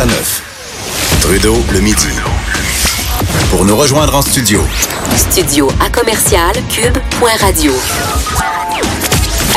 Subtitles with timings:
[0.00, 1.18] à 9.
[1.22, 2.08] Trudeau le midi.
[3.50, 4.60] Pour nous rejoindre en studio.
[5.16, 7.72] Studio à commercial cube.radio.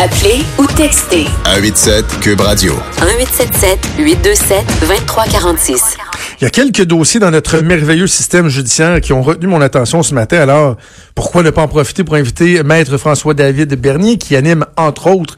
[0.02, 2.74] Appelez ou textez 187 Cube Radio.
[3.02, 5.98] 1877 827 2346.
[6.40, 10.02] Il y a quelques dossiers dans notre merveilleux système judiciaire qui ont retenu mon attention
[10.02, 10.40] ce matin.
[10.40, 10.76] Alors,
[11.14, 15.38] pourquoi ne pas en profiter pour inviter Maître François-David Bernier, qui anime, entre autres,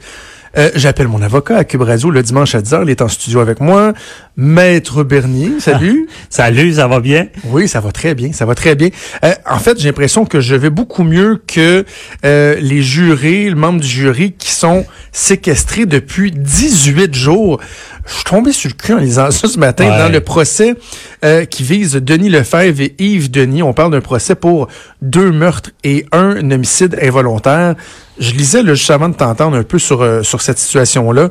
[0.58, 2.84] euh, J'appelle mon avocat à Cube Radio le dimanche à 10h.
[2.84, 3.94] Il est en studio avec moi.
[4.36, 6.08] Maître Bernier, salut.
[6.30, 7.28] salut, ça va bien?
[7.46, 8.90] Oui, ça va très bien, ça va très bien.
[9.24, 11.86] Euh, en fait, j'ai l'impression que je vais beaucoup mieux que
[12.26, 17.60] euh, les jurés, le membre du jury qui sont séquestrés depuis 18 jours.
[18.06, 20.76] Je suis tombé sur le cul en lisant ça ce matin dans le procès
[21.24, 23.64] euh, qui vise Denis Lefebvre et Yves Denis.
[23.64, 24.68] On parle d'un procès pour
[25.02, 27.76] deux meurtres et un homicide involontaire.
[28.20, 31.30] Je lisais là, juste avant de t'entendre un peu sur, euh, sur cette situation-là.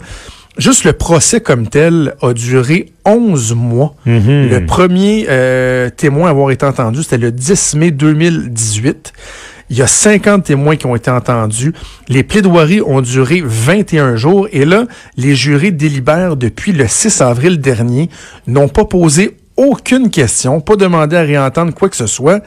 [0.58, 3.94] Juste le procès comme tel a duré 11 mois.
[4.04, 4.48] Mhm.
[4.50, 9.12] Le premier euh, témoin à avoir été entendu, c'était le 10 mai 2018.
[9.70, 11.72] Il y a 50 témoins qui ont été entendus.
[12.08, 14.48] Les plaidoiries ont duré 21 jours.
[14.52, 14.84] Et là,
[15.16, 18.10] les jurés délibèrent depuis le 6 avril dernier,
[18.46, 22.42] n'ont pas posé aucune question, pas demandé à réentendre quoi que ce soit.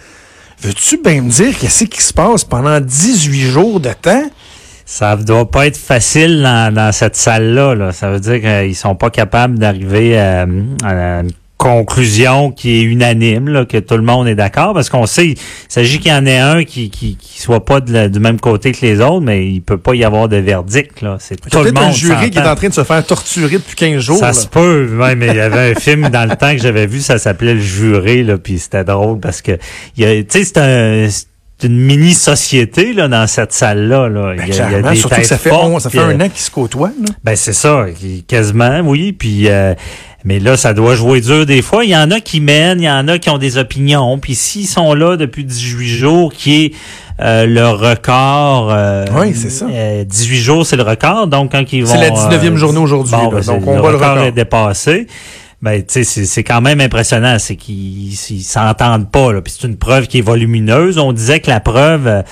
[0.61, 4.23] Veux-tu bien me dire qu'est-ce qui se passe pendant 18 jours de temps?
[4.86, 7.75] Ça doit pas être facile dans, cette salle-là.
[7.75, 7.91] Là.
[7.91, 10.45] Ça veut dire qu'ils sont pas capables d'arriver à,
[10.83, 11.31] à une
[11.69, 15.38] conclusion qui est unanime, là, que tout le monde est d'accord, parce qu'on sait, il
[15.67, 18.39] s'agit qu'il y en ait un qui, qui, qui soit pas de la- du même
[18.39, 21.02] côté que les autres, mais il peut pas y avoir de verdict.
[21.02, 21.17] Là.
[21.19, 23.75] C'est tout le monde un jury qui est en train de se faire torturer depuis
[23.75, 24.17] 15 jours.
[24.19, 24.33] Ça là.
[24.33, 27.02] se peut, ouais, mais il y avait un film dans le temps que j'avais vu,
[27.02, 29.53] ça s'appelait Le Juré, là, puis c'était drôle parce que,
[29.97, 33.88] il y a- tu sais, c'est un, c'est une mini société là dans cette salle
[33.88, 34.09] là.
[34.09, 34.33] là.
[34.36, 35.80] Ben, il, y a, il y a des surtout que têtes ça fait, fortes, on-
[35.80, 36.91] ça fait puis, un euh, an qu'ils se côtoient.
[36.99, 37.05] là.
[37.23, 37.86] Ben c'est ça,
[38.27, 39.13] quasiment, oui.
[39.13, 39.73] Puis euh,
[40.25, 41.85] mais là, ça doit jouer dur des fois.
[41.85, 44.17] Il y en a qui mènent, il y en a qui ont des opinions.
[44.17, 46.71] Puis s'ils sont là depuis 18 jours, qui est
[47.21, 48.69] euh, le record.
[48.71, 49.67] euh, Oui, c'est ça.
[49.71, 51.27] euh, 18 jours, c'est le record.
[51.27, 51.91] Donc quand ils vont.
[51.93, 55.08] C'est la 19e journée aujourd'hui, bon, ben, Donc, on le bat le record est dépassé.
[55.61, 57.37] Ben, tu sais, c'est- quand même impressionnant.
[57.39, 59.31] C'est qu'ils ils s'entendent pas.
[59.31, 59.41] Là.
[59.41, 60.97] Puis c'est une preuve qui est volumineuse.
[60.97, 62.23] On disait que la preuve.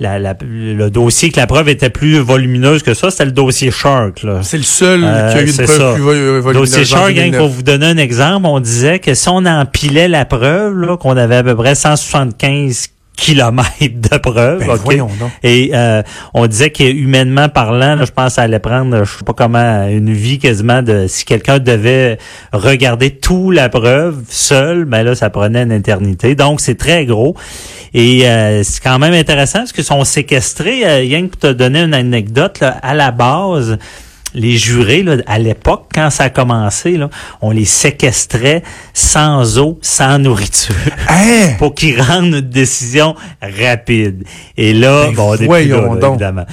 [0.00, 3.32] Euh, la- la- le dossier que la preuve était plus volumineuse que ça, c'était le
[3.32, 4.22] dossier Shark.
[4.22, 4.40] Là.
[4.42, 5.92] C'est le seul Euh, qui a eu une c'est preuve ça.
[5.94, 6.54] plus vo- volumineuse.
[6.54, 7.38] Dossier en Shark, hein, 2009.
[7.40, 11.16] pour vous donner un exemple, on disait que si on empilait la preuve, là, qu'on
[11.16, 14.80] avait à peu près 175 kilomètres de preuve, Ben, ok?
[14.82, 15.30] voyons donc.
[15.42, 19.18] et euh, on disait que humainement parlant, là, je pense que ça allait prendre, je
[19.18, 22.16] sais pas comment, une vie quasiment de si quelqu'un devait
[22.52, 26.34] regarder tout la preuve seul, ben là, ça prenait une éternité.
[26.34, 27.36] Donc c'est très gros.
[27.92, 30.82] Et euh, c'est quand même intéressant parce qu'ils sont séquestrés.
[30.86, 33.76] Euh, que pour te donner une anecdote, là, à la base,
[34.34, 37.10] les jurés, là, à l'époque, quand ça a commencé, là,
[37.40, 38.62] on les séquestrait
[38.94, 40.74] sans eau, sans nourriture,
[41.08, 41.54] Hein?
[41.58, 44.24] pour qu'ils rendent une décision rapide.
[44.56, 46.46] Et là, Ben, bon, voyons là, là, évidemment.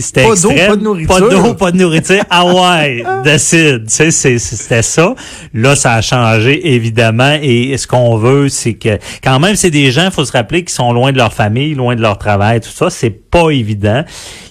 [0.00, 1.08] C'était Pas d'eau, pas de nourriture.
[1.14, 2.22] Pas d'eau, pas de nourriture.
[2.30, 3.84] Ah ouais, décide.
[3.88, 5.14] Tu sais, c'est- c'était ça.
[5.52, 7.36] Là, ça a changé, évidemment.
[7.42, 10.72] Et ce qu'on veut, c'est que, quand même, c'est des gens, faut se rappeler, qui
[10.72, 12.90] sont loin de leur famille, loin de leur travail, tout ça.
[12.90, 14.04] C'est pas évident.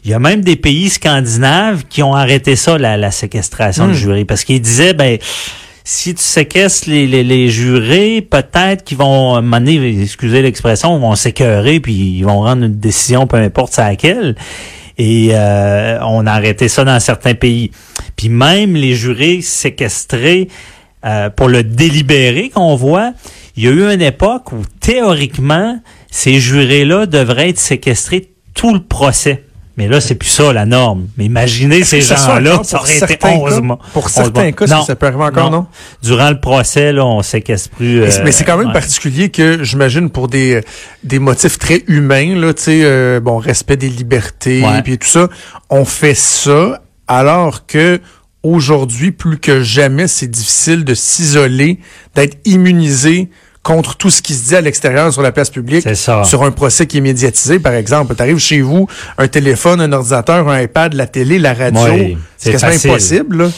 [0.06, 3.92] Il y a même des pays scandinaves qui ont arrêté ça, la, la séquestration Hmm.
[3.94, 4.26] du jury.
[4.26, 5.18] Parce qu'ils disaient, ben,
[5.84, 11.80] si tu séquestres les, les, les jurés, peut-être qu'ils vont, donné, excusez l'expression, vont s'écœurer
[11.80, 14.36] puis ils vont rendre une décision, peu importe c'est laquelle.
[15.04, 17.72] Et euh, on a arrêté ça dans certains pays.
[18.16, 20.48] Puis même les jurés séquestrés
[21.04, 23.14] euh, pour le délibéré qu'on voit,
[23.58, 25.80] il y a eu une époque où théoriquement,
[26.12, 29.44] ces jurés-là devraient être séquestrés tout le procès.
[29.78, 31.08] Mais là, c'est plus ça la norme.
[31.18, 33.62] Mais imaginez ces gens-là, ça pour aurait été certains 11 cas?
[33.62, 33.80] mois.
[33.94, 35.68] Pour 11 certains cas, ça peut arriver encore, non?
[36.04, 38.02] Durant le procès, là, on séquestre plus.
[38.02, 38.74] Mais, euh, mais c'est quand même ouais.
[38.74, 40.62] particulier que, j'imagine, pour des,
[41.04, 45.30] des motifs très humains, là, tu sais, euh, bon, respect des libertés, puis tout ça,
[45.70, 48.00] on fait ça alors que
[48.44, 51.80] aujourd'hui, plus que jamais, c'est difficile de s'isoler,
[52.16, 53.30] d'être immunisé
[53.64, 56.24] contre tout ce qui se dit à l'extérieur sur la place publique, ça.
[56.24, 58.16] sur un procès qui est médiatisé, par exemple.
[58.16, 58.88] Tu arrives chez vous,
[59.18, 63.38] un téléphone, un ordinateur, un iPad, la télé, la radio, Oui, c'est c'est quasiment impossible.
[63.38, 63.50] Là.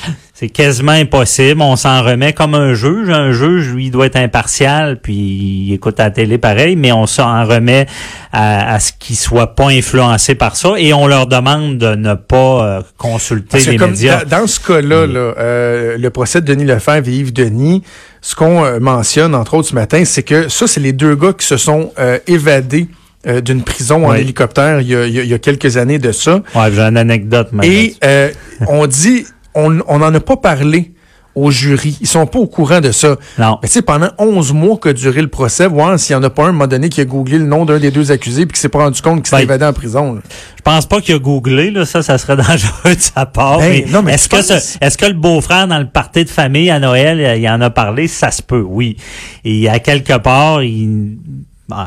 [0.44, 1.62] C'est quasiment impossible.
[1.62, 3.08] On s'en remet comme un juge.
[3.10, 7.08] Un juge, lui, il doit être impartial, puis il écoute la télé pareil, mais on
[7.08, 7.86] s'en remet
[8.34, 12.14] à, à ce qu'il soit pas influencé par ça et on leur demande de ne
[12.16, 14.26] pas euh, consulter Parce les comme médias.
[14.26, 17.82] dans, dans ce cas-là, là, euh, le procès de Denis Lefebvre et Yves Denis,
[18.20, 21.32] ce qu'on euh, mentionne, entre autres, ce matin, c'est que ça, c'est les deux gars
[21.32, 21.94] qui se sont
[22.28, 22.88] évadés
[23.26, 24.20] euh, d'une prison en Oui.
[24.20, 26.42] hélicoptère il y, a, il y quelques années de ça.
[26.54, 27.54] Ouais, j'ai une anecdote.
[27.54, 27.72] maintenant.
[27.72, 28.30] Et euh,
[28.68, 29.26] on dit,
[29.56, 30.92] on on n'en a pas parlé
[31.36, 31.98] au jury.
[32.00, 33.16] Ils sont pas au courant de ça.
[33.40, 33.58] Non.
[33.64, 36.30] Mais tu sais, pendant 11 mois que duré le procès, voir s'il y en a
[36.30, 38.46] pas un, à un moment donné, qui a googlé le nom d'un des deux accusés
[38.46, 40.14] puis qui s'est pas rendu compte qu'il s'est Ben, évadé en prison.
[40.14, 40.22] là.
[40.56, 43.58] Je pense pas qu'il a googlé, là, ça, ça serait dangereux de sa part.
[43.58, 46.30] Ben, mais non, mais est-ce que penses- est-ce que le beau-frère dans le party de
[46.30, 48.08] famille à Noël, il en a parlé?
[48.08, 48.98] Ça se peut, oui.
[49.44, 51.18] Et à quelque part, il,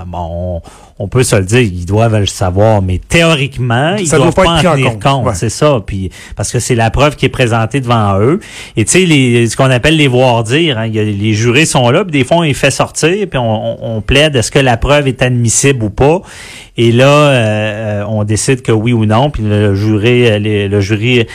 [0.06, 0.60] bon,
[0.98, 4.44] on, peut se le dire, ils doivent le savoir, mais théoriquement, ils Ça doivent doit
[4.44, 5.26] pas en en tenir compte, compte.
[5.26, 5.34] ouais.
[5.34, 5.80] C'est ça.
[5.84, 8.40] Puis parce que c'est la preuve qui est présentée devant eux.
[8.76, 11.66] Et tu sais, ce qu'on appelle les voir dire, hein, il y a- les jurés
[11.66, 14.50] sont là, puis des fois on les fait sortir, puis on, on, on plaide est-ce
[14.50, 16.20] que la preuve est admissible ou pas.
[16.76, 20.68] Et là, euh, euh, on décide que oui ou non, puis le jury, euh, les-
[20.68, 21.26] le jury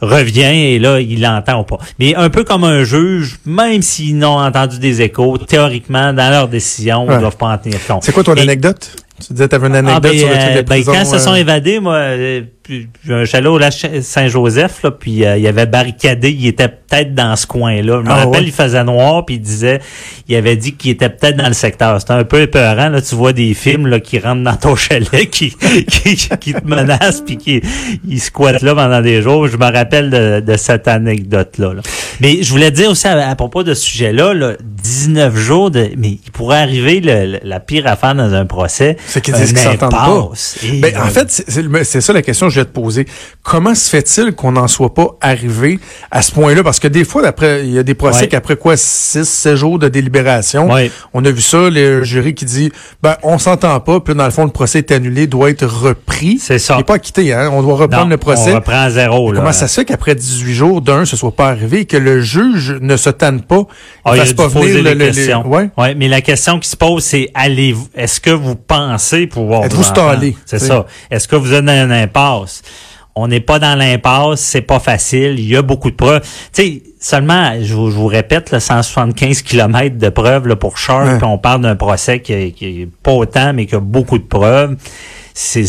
[0.00, 0.42] revient
[0.74, 1.78] et là, il l'entend ou pas.
[1.98, 6.48] Mais un peu comme un juge, même s'ils n'ont entendu des échos, théoriquement, dans leur
[6.48, 7.14] décision, Ouais.
[7.14, 8.04] ils doivent pas en tenir compte.
[8.04, 8.96] C'est quoi ton Et- anecdote?
[9.26, 10.92] Tu disais tu avais une ah, anecdote ben, sur le truc euh, de ben, prison.
[10.92, 13.72] quand ils se sont euh, évadés, moi, euh, puis un chalet au lac
[14.02, 17.98] Saint-Joseph, là, puis euh, il avait barricadé, il était peut-être dans ce coin-là.
[18.02, 18.46] Je me Ah, rappelle, ouais?
[18.46, 19.80] il faisait noir, puis il disait,
[20.28, 22.00] il avait dit qu'il était peut-être dans le secteur.
[22.00, 25.28] C'était un peu épeurant, là, tu vois des films là, qui rentrent dans ton chalet,
[25.30, 25.50] qui,
[25.86, 27.60] qui, qui te menacent, puis qui
[28.08, 29.46] ils squattent là pendant des jours.
[29.46, 31.74] Je me rappelle de, de cette anecdote-là.
[31.74, 31.82] là.
[32.20, 35.90] Mais je voulais dire aussi à, à propos de ce sujet-là, là, 19 jours, de,
[35.98, 38.96] mais il pourrait arriver le- le- la pire affaire dans un procès.
[39.06, 40.30] C'est qu'ils disent qu'ils s'entendent pas.
[40.64, 43.06] Et, Ben, en fait, c'est- ça la question que je vais te poser.
[43.42, 45.78] Comment se fait-il qu'on n'en soit pas arrivé
[46.10, 46.62] à ce point-là?
[46.62, 48.28] Parce que des fois, d'après, il y a des procès Ouais.
[48.28, 50.90] qu'après quoi, 6, 7 jours de délibération, Ouais.
[51.12, 52.72] on a vu ça, le jury qui dit,
[53.02, 56.38] ben, on s'entend pas, puis dans le fond, le procès est annulé, doit être repris.
[56.40, 56.74] C'est ça.
[56.74, 57.50] Il n'est pas acquitté, hein?
[57.52, 58.52] On doit reprendre non, le procès.
[58.52, 59.32] On reprend à zéro.
[59.32, 59.40] Là.
[59.40, 62.20] Comment ça se fait qu'après 18 jours, d'un, ce soit pas arrivé et que le
[62.20, 63.62] juge ne se tanne pas,
[64.04, 65.46] Ah, il dû pas poser venir le, le- les- questions.
[65.48, 65.70] ouais.
[65.76, 69.82] Ouais, mais la question qui se pose, c'est allez-vous, est-ce que vous pensez pouvoir Êtes-vous
[69.82, 70.86] stallé, C'est ça.
[71.10, 72.43] Est-ce que vous êtes dans une impasse?
[73.16, 76.20] On n'est pas dans l'impasse, c'est pas facile, il y a beaucoup de preuves.
[76.52, 80.78] Tu sais, seulement, je vous, je vous répète, là, 175 km de preuves là, pour
[80.78, 81.18] Sharp, Ouais.
[81.28, 84.24] on parle d'un procès qui, est- qui est pas autant, mais qui a beaucoup de
[84.24, 84.76] preuves.
[85.32, 85.66] C'est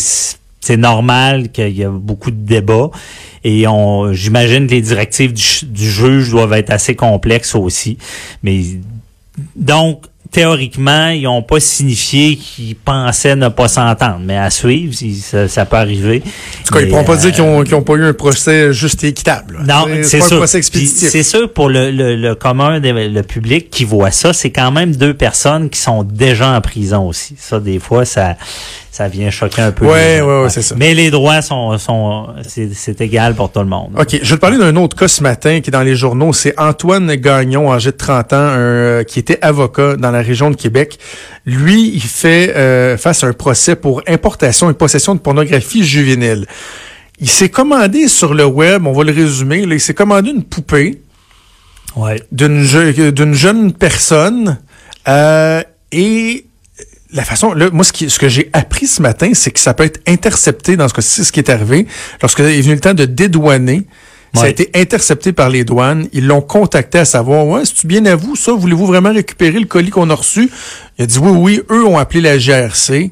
[0.62, 2.89] c'est normal qu'il y a beaucoup de débats.
[3.44, 8.00] Et on, j'imagine que les directives du, du juge doivent être assez complexes aussi.
[8.42, 8.62] Mais
[9.56, 10.06] donc,
[10.36, 14.20] théoriquement, ils n'ont pas signifié qu'ils pensaient ne pas s'entendre.
[14.22, 16.22] Mais à suivre, si- ça, ça peut arriver.
[16.26, 18.04] En tout cas, ils ne pourront pas euh, dire qu'ils ont, qu'ils ont pas eu
[18.04, 19.60] un procès juste et équitable.
[19.66, 20.34] non, C'est- sûr.
[20.34, 21.10] un procès Puis expéditif.
[21.10, 24.94] C'est sûr pour le, le, le commun, le public qui voit ça, c'est quand même
[24.96, 27.36] deux personnes qui sont déjà en prison aussi.
[27.40, 28.36] Ça, des fois, ça,
[28.95, 29.86] ça vient choquer un peu.
[29.86, 30.27] Ouais, les gens.
[30.27, 30.75] ouais, ouais, c'est ça.
[30.77, 33.89] Mais les droits sont, sont, c'est, c'est égal pour tout le monde.
[34.00, 36.31] OK, je vais te parler d'un autre cas ce matin qui est dans les journaux.
[36.31, 40.56] C'est Antoine Gagnon, âgé de 30 ans, un, qui était avocat dans la région de
[40.56, 40.97] Québec.
[41.45, 46.47] Lui, il fait euh, face à un procès pour importation et possession de pornographie juvénile.
[47.19, 50.44] Il s'est commandé sur le web, on va le résumer, là, il s'est commandé une
[50.44, 51.01] poupée
[51.97, 52.21] Ouais.
[52.31, 54.57] d'une je- d'une jeune personne
[55.07, 55.62] euh,
[55.92, 56.45] et
[57.16, 59.74] la façon là, moi ce, qui, ce que j'ai appris ce matin c'est que ça
[59.74, 61.88] peut être intercepté dans ce cas-ci ce qui est arrivé
[62.22, 63.88] lorsque est venu le temps de dédouaner
[64.36, 66.08] ça a été intercepté par les douanes.
[66.14, 68.52] Ils l'ont contacté à savoir, ouais, c'est-tu bien à vous, ça?
[68.52, 70.50] Voulez-vous vraiment récupérer le colis qu'on a reçu?
[70.98, 71.62] Il a dit oui, oui.
[71.72, 73.12] Eux ont appelé la GRC.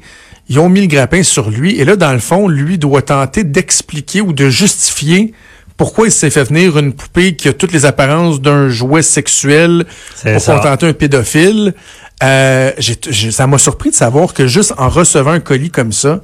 [0.49, 1.79] Ils ont mis le grappin sur lui.
[1.79, 5.33] Et là, dans le fond, lui doit tenter d'expliquer ou de justifier
[5.77, 9.85] pourquoi il s'est fait venir une poupée qui a toutes les apparences d'un jouet sexuel
[10.21, 10.55] pour ça.
[10.55, 11.73] contenter un pédophile.
[12.21, 12.71] Euh,
[13.31, 16.21] ça m'a surpris de savoir que juste en recevant un colis comme ça,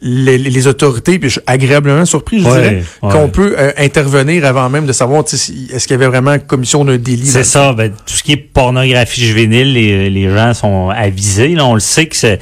[0.00, 3.12] les, les- autorités, puis je suis agréablement surpris, je Ouais, dirais, ouais.
[3.12, 6.98] qu'on peut euh, intervenir avant même de savoir est-ce qu'il y avait vraiment commission d'un
[6.98, 7.26] délit.
[7.26, 7.72] C'est ça.
[7.72, 11.48] Ben, tout ce qui est pornographie juvénile, les, les gens sont avisés.
[11.48, 12.38] Là, on le sait que c'est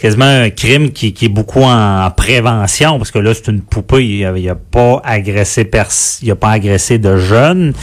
[0.00, 4.06] quasiment un crime qui, qui est beaucoup en, prévention, parce que là, c'est une poupée.
[4.06, 5.90] Il a, il a pas agressé pers
[6.22, 7.74] il a pas agressé de jeunes.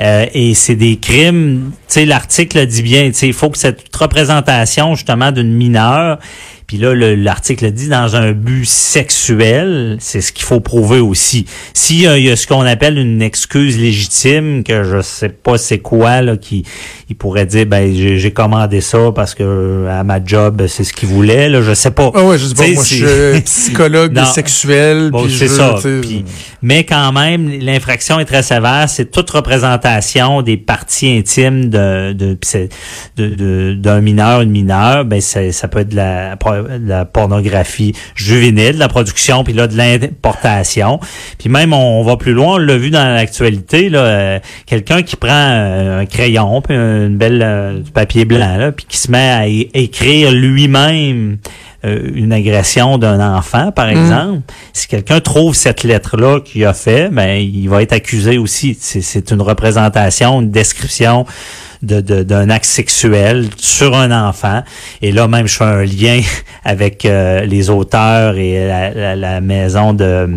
[0.00, 3.58] Euh, et c'est des crimes, tu sais, l'article dit bien, tu sais, il faut que
[3.58, 6.18] cette représentation, justement, d'une mineure,
[6.70, 11.44] puis là, le- l'article dit dans un but sexuel, c'est ce qu'il faut prouver aussi.
[11.74, 15.30] S'il y a, il y a ce qu'on appelle une excuse légitime, que je sais
[15.30, 16.64] pas c'est quoi, là, qui
[17.08, 21.08] il pourrait dire, ben j'ai commandé ça parce que à ma job, c'est ce qu'il
[21.08, 22.12] voulait, là, je sais pas.
[22.14, 24.24] Ah ouais, je sais pas, moi je suis euh, psychologue Non.
[24.26, 25.10] sexuel.
[25.10, 25.76] Bon, c'est ça.
[25.82, 26.24] sais, Puis-
[26.62, 28.84] mais quand même, l'infraction est très sévère.
[28.88, 32.38] C'est toute représentation des parties intimes de, de,
[33.16, 35.04] de- de- d'un mineur, une mineure.
[35.04, 39.52] Ben, c'est- ça peut être de la, de la pornographie juvénile, de la production, puis
[39.52, 41.00] là, de l'importation.
[41.38, 42.54] Puis même, on, va plus loin.
[42.54, 47.16] On l'a vu dans l'actualité, là, euh, quelqu'un qui prend euh, un crayon, puis une
[47.16, 51.38] belle euh, du papier blanc, là, puis qui se met à écrire lui-même
[51.84, 54.40] euh, une agression d'un enfant, par exemple,
[54.74, 58.76] si quelqu'un trouve cette lettre-là qu'il a fait, ben il va être accusé aussi.
[58.78, 61.24] C'est- C'est une représentation, une description
[61.82, 64.62] de de- d'un acte sexuel sur un enfant.
[65.02, 66.20] Et là même, je fais un lien
[66.64, 70.28] avec euh, les auteurs et la, la- la maison de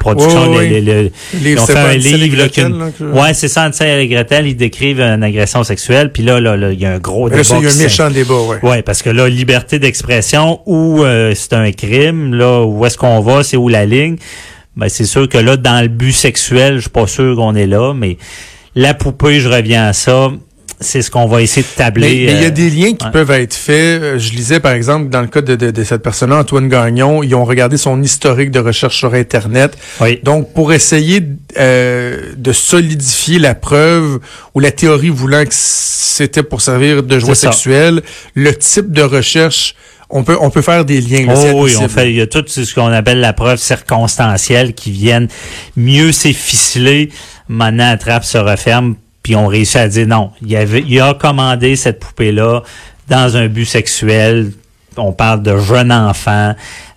[0.00, 0.50] production.
[0.50, 1.12] Oui, oui, les- les- les- Livre,
[1.44, 4.08] ils ont fait un livre là, Gretel, qu'une- là, que- Ouais, c'est ça, Hansel et
[4.08, 7.42] Gretel, ils décrivent une agression sexuelle, puis là, là, il y a un gros débat.
[7.42, 8.58] il y a un méchant débat, ouais.
[8.62, 13.20] Ouais, parce que là, liberté d'expression ou euh, c'est un crime, là, où est-ce qu'on
[13.20, 14.16] va, c'est où la ligne?
[14.76, 17.66] Ben, c'est sûr que là, dans le but sexuel, je suis pas sûr qu'on est
[17.66, 18.18] là, mais
[18.74, 20.30] la poupée, je reviens à ça,
[20.80, 22.06] c'est ce qu'on va essayer de tabler.
[22.26, 23.10] mais il y a euh, des liens qui ouais.
[23.10, 24.02] peuvent être faits.
[24.02, 27.22] Euh, Je lisais, par exemple, dans le cas de, de, de cette personne-là, Antoine Gagnon,
[27.22, 29.76] ils ont regardé son historique de recherche sur Internet.
[30.00, 30.20] Oui.
[30.22, 31.22] Donc, pour essayer
[31.58, 34.18] euh, de solidifier la preuve
[34.54, 38.02] ou la théorie voulant que c'était pour servir de joie sexuelle,
[38.34, 39.74] le type de recherche,
[40.10, 41.26] on peut, on peut faire des liens.
[41.26, 44.74] là, Oh oui, on fait, il y a tout ce qu'on appelle la preuve circonstancielle
[44.74, 45.28] qui viennent
[45.76, 47.10] mieux s'efficeler.
[47.48, 50.30] Maintenant, la trappe se referme, puis on réussit à dire non.
[50.40, 52.62] Il, avait, il a commandé cette poupée-là
[53.08, 54.52] dans un but sexuel.
[54.96, 56.54] On parle de jeune enfant,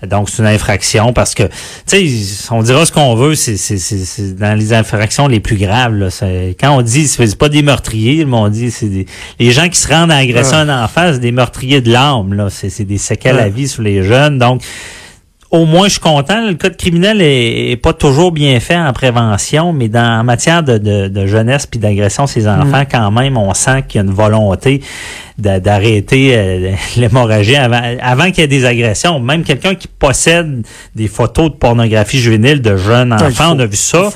[0.08, 3.80] donc c'est une infraction parce que, tu sais, on dira ce qu'on veut, c'est c'est-
[3.80, 5.96] c'est- c'est dans les infractions les plus graves.
[5.96, 9.06] Là, C'est- quand on dit, c'est pas des meurtriers, mais on dit, c'est des,
[9.40, 10.60] les gens qui se rendent à agresser Ah.
[10.62, 12.34] un enfant, c'est des meurtriers de l'âme.
[12.36, 13.46] Là, c'est c'est des séquelles Ah.
[13.46, 14.38] à vie sur les jeunes.
[14.38, 14.62] Donc,
[15.52, 16.46] au moins, je suis content.
[16.46, 20.62] Le code criminel est, est pas toujours bien fait en prévention, mais dans en matière
[20.64, 24.08] de, de, de jeunesse puis d'agression ces enfants, quand même, on sent qu'il y a
[24.08, 24.82] une volonté
[25.40, 29.20] d'arrêter euh, l'hémorragie avant, avant qu'il y ait des agressions.
[29.20, 30.64] Même quelqu'un qui possède
[30.96, 34.10] des photos de pornographie juvénile de jeunes Ah, enfants, on a vu ça.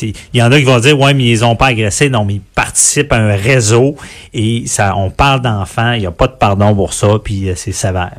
[0.00, 2.08] Il y en a qui vont dire, ouais, mais ils ont pas agressé.
[2.08, 3.96] Non, mais ils participent à un réseau
[4.32, 5.92] et ça, on parle d'enfants.
[5.92, 8.12] Il n'y a pas de pardon pour ça, puis euh, c'est sévère.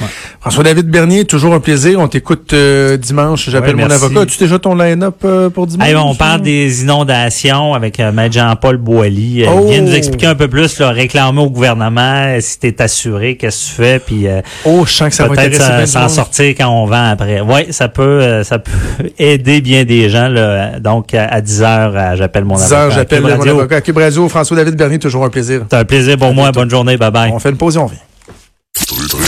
[0.00, 0.06] Ouais.
[0.40, 1.98] François-David Bernier, toujours un plaisir.
[1.98, 3.48] On t'écoute euh, dimanche.
[3.48, 4.20] J'appelle mon avocat.
[4.20, 5.88] As-tu déjà ton line-up euh, pour dimanche?
[5.96, 9.38] On parle des inondations avec Maître Jean-Paul Boilly.
[9.38, 9.72] Il vient Oh!
[9.80, 13.76] nous expliquer un peu plus, là, réclamer au gouvernement euh, si t'es assuré, qu'est-ce que
[13.76, 17.10] tu fais, puis euh, Oh, je sens que ça peut-être s'en- sortir quand on vend
[17.10, 17.40] après.
[17.40, 18.70] Oui, ça peut euh, ça peut
[19.18, 20.28] aider bien des gens.
[20.28, 20.78] Là.
[20.80, 22.80] Donc, à à 10 heures, euh, j'appelle mon 10 avocat.
[22.82, 23.58] heures, j'appelle mon Radio.
[23.58, 23.80] avocat.
[23.80, 25.62] Cube Radio, François-David Bernier, toujours un plaisir.
[25.70, 26.52] C'est un plaisir pour moi.
[26.52, 26.96] Bonne journée.
[26.96, 27.30] Bye-bye.
[27.32, 27.98] On fait une pause et on vient.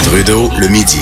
[0.04, 0.98] Trudeau, le midi.